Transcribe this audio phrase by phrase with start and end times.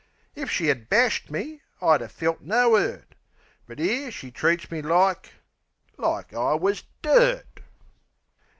[0.33, 3.13] If she 'ad bashed me I'd 'a felt no 'urt!
[3.67, 5.31] But 'ere she treats me like
[5.95, 7.59] like I wus dirt.